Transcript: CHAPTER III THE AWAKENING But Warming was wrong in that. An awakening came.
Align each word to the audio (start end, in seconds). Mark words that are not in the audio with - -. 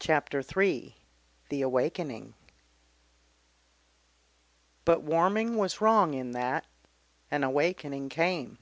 CHAPTER 0.00 0.42
III 0.42 0.96
THE 1.48 1.62
AWAKENING 1.62 2.34
But 4.84 5.02
Warming 5.04 5.58
was 5.58 5.80
wrong 5.80 6.12
in 6.14 6.32
that. 6.32 6.66
An 7.30 7.44
awakening 7.44 8.08
came. 8.08 8.58